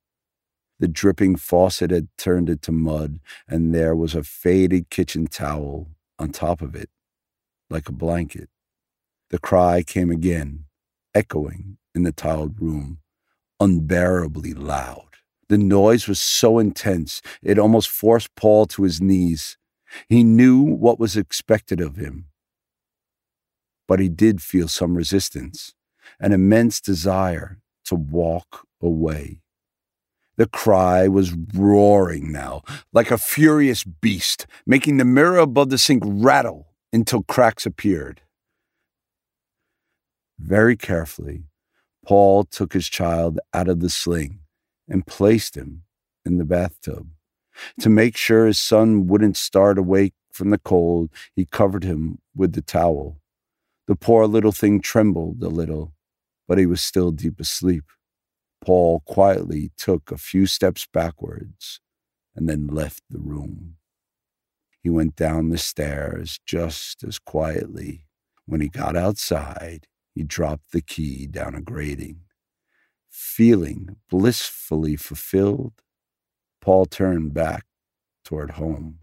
The 0.80 0.88
dripping 0.88 1.36
faucet 1.36 1.92
had 1.92 2.08
turned 2.18 2.50
it 2.50 2.62
to 2.64 2.72
mud, 2.72 3.20
and 3.48 3.76
there 3.76 3.96
was 3.96 4.16
a 4.16 4.24
faded 4.24 4.90
kitchen 4.90 5.28
towel 5.28 5.90
on 6.18 6.32
top 6.32 6.62
of 6.62 6.76
it, 6.76 6.90
like 7.70 7.90
a 7.90 7.94
blanket. 7.94 8.50
The 9.30 9.40
cry 9.40 9.84
came 9.84 10.12
again, 10.12 10.66
echoing 11.14 11.78
in 11.94 12.04
the 12.04 12.14
tiled 12.14 12.62
room, 12.62 13.00
unbearably 13.60 14.54
loud. 14.54 15.09
The 15.50 15.58
noise 15.58 16.08
was 16.08 16.20
so 16.20 16.60
intense 16.60 17.22
it 17.42 17.58
almost 17.58 17.90
forced 17.90 18.34
Paul 18.36 18.68
to 18.68 18.84
his 18.84 19.02
knees. 19.02 19.58
He 20.08 20.24
knew 20.24 20.62
what 20.62 21.00
was 21.00 21.18
expected 21.18 21.82
of 21.82 21.96
him. 21.96 22.26
But 23.88 24.00
he 24.00 24.10
did 24.10 24.44
feel 24.44 24.68
some 24.68 24.96
resistance, 24.96 25.74
an 26.20 26.32
immense 26.32 26.80
desire 26.80 27.58
to 27.86 27.96
walk 27.96 28.68
away. 28.80 29.42
The 30.38 30.46
cry 30.46 31.08
was 31.08 31.34
roaring 31.56 32.32
now, 32.32 32.62
like 32.94 33.10
a 33.10 33.18
furious 33.18 33.84
beast, 33.84 34.46
making 34.68 34.98
the 34.98 35.06
mirror 35.06 35.40
above 35.40 35.70
the 35.70 35.80
sink 35.80 36.04
rattle 36.06 36.68
until 36.94 37.24
cracks 37.24 37.66
appeared. 37.66 38.22
Very 40.38 40.78
carefully, 40.78 41.46
Paul 42.06 42.46
took 42.46 42.74
his 42.74 42.88
child 42.88 43.40
out 43.54 43.68
of 43.68 43.80
the 43.80 43.90
sling 43.90 44.40
and 44.90 45.06
placed 45.06 45.56
him 45.56 45.84
in 46.26 46.38
the 46.38 46.46
bathtub. 46.46 47.08
To 47.82 47.90
make 47.90 48.18
sure 48.18 48.46
his 48.46 48.60
son 48.60 49.08
wouldn't 49.08 49.38
start 49.38 49.78
awake 49.78 50.14
from 50.32 50.50
the 50.50 50.58
cold, 50.58 51.10
he 51.36 51.46
covered 51.46 51.84
him 51.84 52.20
with 52.36 52.54
the 52.54 52.62
towel. 52.62 53.20
The 53.88 53.96
poor 53.96 54.28
little 54.28 54.52
thing 54.52 54.82
trembled 54.82 55.42
a 55.44 55.50
little, 55.50 55.94
but 56.48 56.58
he 56.58 56.66
was 56.66 56.82
still 56.82 57.12
deep 57.12 57.40
asleep. 57.40 57.86
Paul 58.62 59.02
quietly 59.02 59.72
took 59.78 60.12
a 60.12 60.18
few 60.18 60.46
steps 60.46 60.88
backwards 60.92 61.80
and 62.36 62.48
then 62.48 62.68
left 62.68 63.04
the 63.10 63.20
room. 63.20 63.76
He 64.82 64.90
went 64.90 65.16
down 65.16 65.50
the 65.50 65.58
stairs 65.58 66.40
just 66.46 67.04
as 67.04 67.20
quietly. 67.20 68.06
When 68.46 68.62
he 68.62 68.70
got 68.70 68.96
outside, 68.96 69.88
he 70.16 70.24
dropped 70.24 70.72
the 70.72 70.82
key 70.82 71.28
down 71.28 71.56
a 71.56 71.62
grating. 71.62 72.22
Feeling 73.10 73.98
blissfully 74.10 74.96
fulfilled, 74.96 75.74
Paul 76.62 76.86
turned 76.86 77.34
back 77.34 77.66
toward 78.24 78.52
home. 78.52 79.00